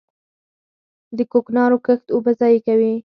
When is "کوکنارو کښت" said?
1.31-2.05